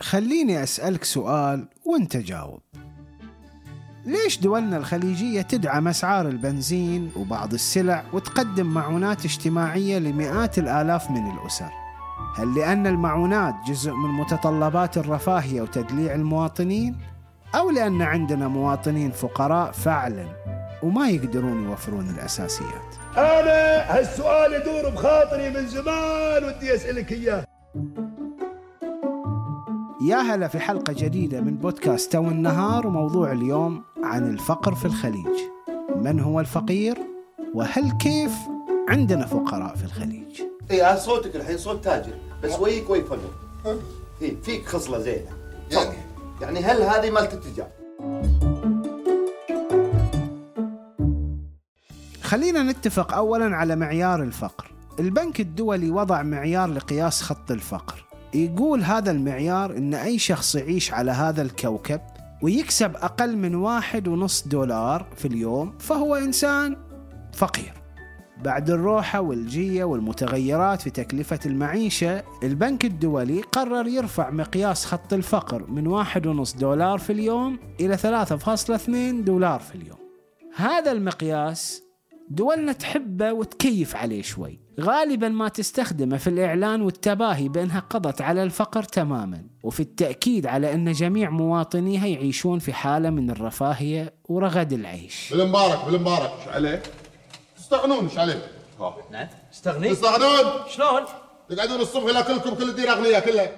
[0.00, 2.60] خليني أسألك سؤال وأنت جاوب
[4.06, 11.70] ليش دولنا الخليجية تدعم أسعار البنزين وبعض السلع وتقدم معونات اجتماعية لمئات الآلاف من الأسر؟
[12.36, 16.96] هل لأن المعونات جزء من متطلبات الرفاهية وتدليع المواطنين؟
[17.54, 20.26] أو لأن عندنا مواطنين فقراء فعلا
[20.82, 27.44] وما يقدرون يوفرون الأساسيات؟ أنا هالسؤال يدور بخاطري من زمان ودي أسألك إياه
[30.02, 35.40] يا هلا في حلقة جديدة من بودكاست تو النهار وموضوع اليوم عن الفقر في الخليج.
[35.96, 36.98] من هو الفقير؟
[37.54, 38.32] وهل كيف
[38.88, 43.18] عندنا فقراء في الخليج؟ إي صوتك الحين صوت تاجر بس ويك وي فقر.
[44.22, 45.30] إيه فيك خصلة زينة.
[45.70, 45.96] يعني؟
[46.40, 47.68] يعني هل هذه مالت التجار
[52.22, 54.70] خلينا نتفق أولا على معيار الفقر.
[55.00, 58.09] البنك الدولي وضع معيار لقياس خط الفقر.
[58.34, 62.00] يقول هذا المعيار إن أي شخص يعيش على هذا الكوكب
[62.42, 66.76] ويكسب أقل من واحد ونص دولار في اليوم فهو إنسان
[67.32, 67.72] فقير.
[68.44, 75.86] بعد الروحة والجية والمتغيرات في تكلفة المعيشة البنك الدولي قرر يرفع مقياس خط الفقر من
[75.86, 79.98] واحد ونص دولار في اليوم إلى 3.2 دولار في اليوم.
[80.56, 81.82] هذا المقياس
[82.30, 84.60] دولنا تحبه وتكيف عليه شوي.
[84.80, 90.92] غالبا ما تستخدمه في الإعلان والتباهي بأنها قضت على الفقر تماما وفي التأكيد على أن
[90.92, 95.28] جميع مواطنيها يعيشون في حالة من الرفاهية ورغد العيش.
[95.32, 96.30] بالمبارك بالمبارك.
[96.38, 96.82] إيش عليه؟
[97.56, 98.42] تستغنون إيش عليه؟
[99.10, 99.28] نعم.
[99.52, 100.52] استغني تستغنون.
[100.68, 101.02] شلون؟
[101.48, 103.50] تقعدون الصبح لاكلكم كل الديره اغنياء كلها.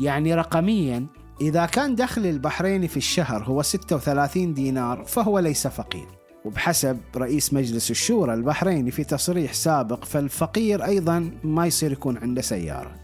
[0.00, 1.06] يعني رقميا
[1.40, 6.23] إذا كان دخل البحريني في الشهر هو 36 دينار فهو ليس فقير.
[6.44, 12.94] وبحسب رئيس مجلس الشورى البحريني في تصريح سابق فالفقير أيضا ما يصير يكون عنده سيارة.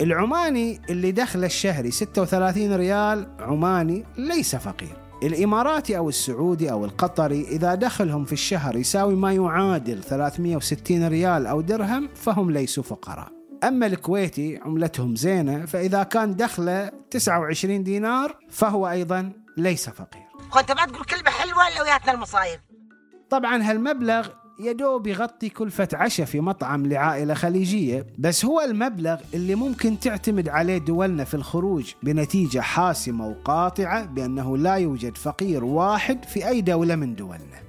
[0.00, 4.96] العماني اللي دخله الشهري 36 ريال عماني ليس فقير.
[5.22, 11.60] الإماراتي أو السعودي أو القطري إذا دخلهم في الشهر يساوي ما يعادل 360 ريال أو
[11.60, 13.28] درهم فهم ليسوا فقراء.
[13.64, 20.22] أما الكويتي عملتهم زينة فإذا كان دخله 29 دينار فهو أيضا ليس فقير.
[20.56, 22.60] وانت ما تقول كلمة حلوة إلا وياتنا المصايب.
[23.34, 24.28] طبعا هالمبلغ
[24.58, 30.78] يدوب يغطي كلفة عشاء في مطعم لعائلة خليجية بس هو المبلغ اللي ممكن تعتمد عليه
[30.78, 37.14] دولنا في الخروج بنتيجة حاسمة وقاطعة بأنه لا يوجد فقير واحد في أي دولة من
[37.14, 37.62] دولنا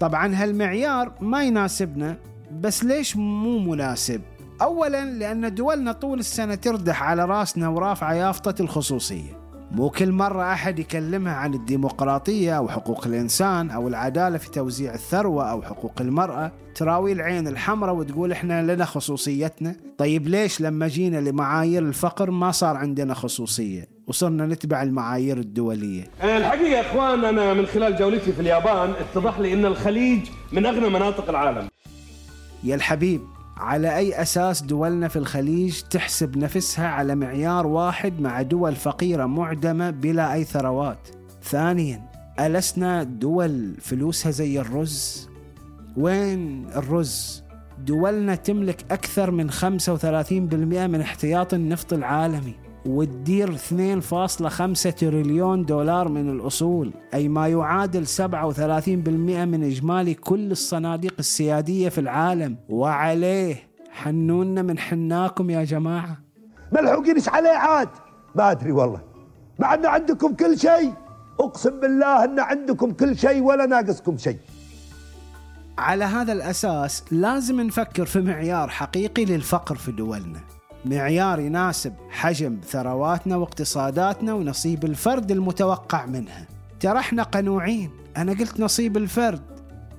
[0.00, 2.16] طبعا هالمعيار ما يناسبنا
[2.60, 4.20] بس ليش مو مناسب؟
[4.62, 9.39] أولا لأن دولنا طول السنة تردح على رأسنا ورافعة يافطة الخصوصية
[9.70, 15.50] مو كل مرة أحد يكلمها عن الديمقراطية أو حقوق الإنسان أو العدالة في توزيع الثروة
[15.50, 16.52] أو حقوق المرأة.
[16.74, 19.76] تراوي العين الحمراء وتقول إحنا لنا خصوصيتنا.
[19.98, 26.04] طيب ليش لما جينا لمعايير الفقر ما صار عندنا خصوصية؟ وصرنا نتبع المعايير الدولية.
[26.22, 30.20] الحقيقة يا اخوان أنا من خلال جولتي في اليابان اتضح لي إن الخليج
[30.52, 31.68] من أغنى مناطق العالم.
[32.64, 33.20] يا الحبيب
[33.60, 39.90] على أي أساس دولنا في الخليج تحسب نفسها على معيار واحد مع دول فقيرة معدمة
[39.90, 41.08] بلا أي ثروات.
[41.42, 42.02] ثانيا
[42.40, 45.28] ألسنا دول فلوسها زي الرز؟
[45.96, 47.42] وين الرز؟
[47.78, 49.62] دولنا تملك أكثر من 35%
[50.86, 52.54] من احتياط النفط العالمي.
[52.86, 58.18] وتدير 2.5 تريليون دولار من الأصول أي ما يعادل 37%
[58.88, 62.56] من إجمالي كل الصناديق السيادية في العالم.
[62.68, 63.56] وعليه
[63.90, 66.18] حنونا من حناكم يا جماعة.
[66.72, 67.88] ملحوقين إيش عليه عاد؟
[68.34, 69.00] ما أدري والله.
[69.58, 70.92] مع ان عندكم كل شيء.
[71.40, 74.38] أقسم بالله إن عندكم كل شيء ولا ناقصكم شيء.
[75.78, 80.40] على هذا الأساس لازم نفكر في معيار حقيقي للفقر في دولنا.
[80.84, 86.46] معيار يناسب حجم ثرواتنا واقتصاداتنا ونصيب الفرد المتوقع منها
[86.80, 87.90] ترى إحنا قنوعين.
[88.16, 89.42] أنا قلت نصيب الفرد.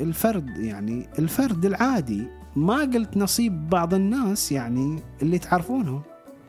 [0.00, 2.26] الفرد يعني الفرد العادي.
[2.56, 6.02] ما قلت نصيب بعض الناس يعني اللي تعرفونهم.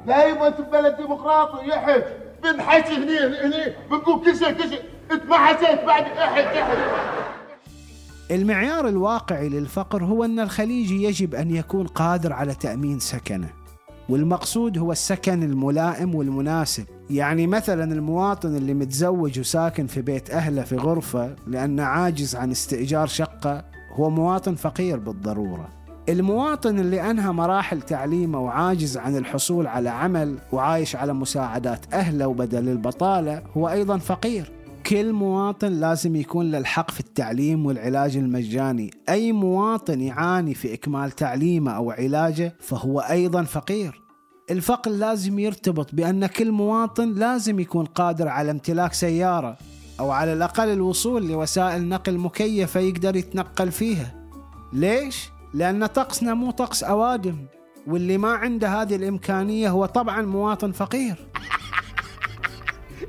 [0.06, 2.04] لا يبغى بلد ديمقراطي يحج
[2.44, 4.82] بنحكي هني هني بنقول كل شيء كل شيء.
[5.12, 6.78] انت ما حسيت بعد احد احد
[8.32, 13.63] المعيار الواقعي للفقر هو أن الخليجي يجب أن يكون قادر على تأمين سكنه.
[14.10, 16.84] والمقصود هو السكن الملائم والمناسب.
[17.10, 23.08] يعني مثلا المواطن اللي متزوج وساكن في بيت أهله في غرفة لأنه عاجز عن استئجار
[23.08, 25.70] شقة هو مواطن فقير بالضرورة.
[26.10, 32.70] المواطن اللي أنهى مراحل تعليمه وعاجز عن الحصول على عمل وعايش على مساعدات أهله وبدل
[32.70, 34.52] البطالة هو أيضا فقير.
[34.86, 38.92] كل مواطن لازم يكون له الحق في التعليم والعلاج المجاني.
[39.10, 44.02] أي مواطن يعاني في إكمال تعليمه أو علاجه فهو أيضا فقير.
[44.52, 49.58] الفقر لازم يرتبط بأن كل مواطن لازم يكون قادر على امتلاك سيارة
[50.00, 54.14] أو على الأقل الوصول لوسائل نقل مكيفة يقدر يتنقل فيها.
[54.74, 57.36] ليش؟ لأن طقسنا مو طقس أوادم
[57.88, 61.16] واللي ما عنده هذه الإمكانية هو طبعا مواطن فقير.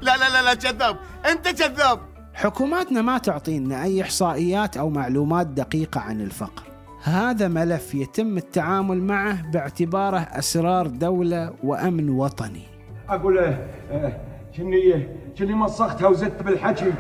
[0.03, 0.97] لا لا لا لا كذاب
[1.31, 1.99] أنت كذاب
[2.35, 6.63] حكوماتنا ما تعطينا أي إحصائيات أو معلومات دقيقة عن الفقر.
[7.03, 12.63] هذا ملف يتم التعامل معه باعتباره أسرار دولة وأمن وطني.
[13.09, 13.59] أقول له
[13.91, 14.21] آه،
[14.57, 15.09] كني
[15.39, 16.93] كني مسختها وزدت بالحكي؟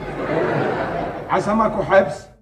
[1.28, 2.33] عسى ماكو حبس.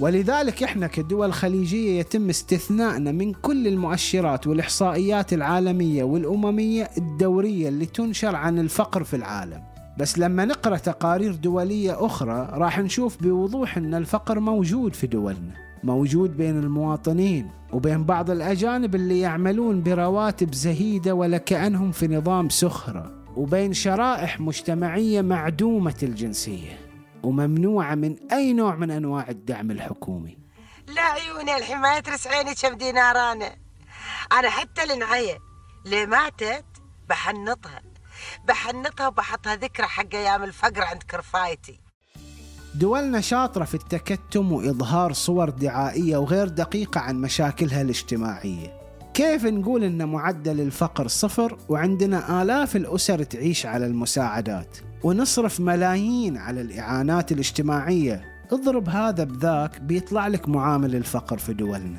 [0.00, 8.36] ولذلك إحنا كدول خليجية يتم استثنائنا من كل المؤشرات والإحصائيات العالمية والأممية الدورية اللي تنشر
[8.36, 9.62] عن الفقر في العالم.
[9.98, 15.54] بس لما نقرأ تقارير دولية أخرى راح نشوف بوضوح أن الفقر موجود في دولنا
[15.84, 23.12] موجود بين المواطنين وبين بعض الأجانب اللي يعملون برواتب زهيدة ولا كأنهم في نظام سخرة
[23.36, 26.87] وبين شرائح مجتمعية معدومة الجنسية.
[27.22, 30.38] وممنوعة من أي نوع من أنواع الدعم الحكومي.
[30.86, 33.56] لا عيوني الحين ما يترس عيني كم دينار أنا.
[34.32, 35.38] أنا حتى النعية
[35.86, 36.64] اللي ماتت
[37.08, 37.82] بحنطها.
[38.44, 41.80] بحنطها وبحطها ذكرى حق أيام الفقر عند كرفايتي.
[42.74, 48.77] دولنا شاطرة في التكتم وإظهار صور دعائية وغير دقيقة عن مشاكلها الاجتماعية.
[49.18, 56.60] كيف نقول أن معدل الفقر صفر وعندنا آلاف الأسر تعيش على المساعدات ونصرف ملايين على
[56.60, 61.98] الإعانات الاجتماعية؟ اضرب هذا بذاك بيطلع لك معامل الفقر في دولنا.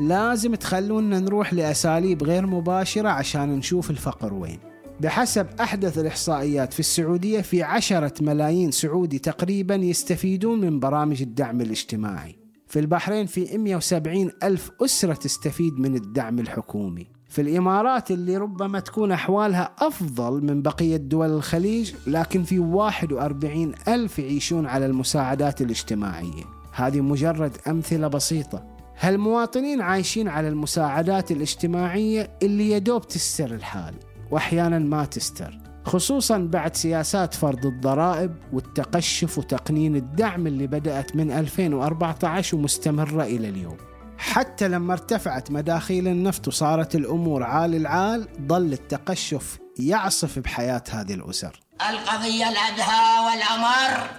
[0.00, 4.58] لازم تخلونا نروح لأساليب غير مباشرة عشان نشوف الفقر وين.
[5.00, 12.37] بحسب أحدث الإحصائيات في السعودية في عشرة ملايين سعودي تقريبا يستفيدون من برامج الدعم الاجتماعي.
[12.68, 17.06] في البحرين في 170 ألف أسرة تستفيد من الدعم الحكومي.
[17.28, 24.18] في الإمارات اللي ربما تكون أحوالها أفضل من بقية دول الخليج لكن في 41 ألف
[24.18, 26.44] يعيشون على المساعدات الاجتماعية.
[26.72, 28.64] هذه مجرد أمثلة بسيطة.
[29.00, 33.94] هالمواطنين عايشين على المساعدات الاجتماعية اللي يدوب تستر الحال؟
[34.30, 35.67] وأحيانا ما تستر.
[35.88, 43.76] خصوصا بعد سياسات فرض الضرائب والتقشف وتقنين الدعم اللي بدأت من 2014 ومستمرة إلى اليوم.
[44.18, 51.60] حتى لما ارتفعت مداخيل النفط وصارت الأمور عال العال ظل التقشف يعصف بحياة هذه الأسر.
[51.90, 54.10] القضية الأدهى والأمر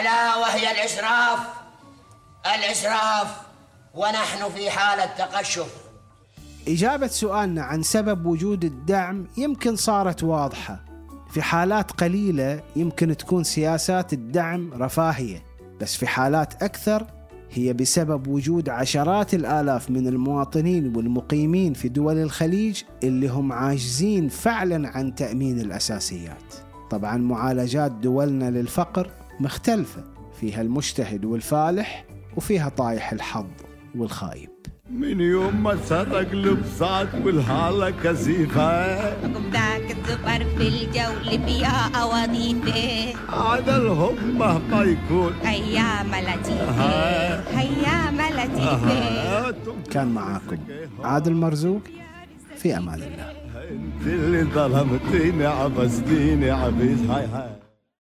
[0.00, 1.38] ألا وهي الإسراف؟
[2.54, 3.36] الإسراف
[3.94, 5.81] ونحن في حالة تقشف
[6.68, 10.84] إجابة سؤالنا عن سبب وجود الدعم يمكن صارت واضحة.
[11.30, 15.44] في حالات قليلة يمكن تكون سياسات الدعم رفاهية
[15.80, 17.06] بس في حالات أكثر
[17.50, 24.88] هي بسبب وجود عشرات الآلاف من المواطنين والمقيمين في دول الخليج اللي هم عاجزين فعلا
[24.88, 26.54] عن تأمين الأساسيات.
[26.90, 29.10] طبعا معالجات دولنا للفقر
[29.40, 30.04] مختلفة
[30.40, 32.04] فيها المجتهد والفالح
[32.36, 33.46] وفيها طايح الحظ
[33.96, 34.50] والخايب.
[34.90, 38.96] من يوم ما صار اقلب صعد والحالة كثيفة.
[39.52, 45.32] ذاك الزفر في الجو اللي فيها أواضيفه هذا الحب مهما يكون.
[45.46, 46.90] أيام لطيفة
[47.60, 49.54] أيام لطيفة
[49.90, 50.56] كان معاكم
[51.04, 51.82] عادل مرزوق
[52.56, 53.32] في أمان الله.
[53.70, 57.61] انت اللي ظلمتيني عبستيني عبيد هاي هاي.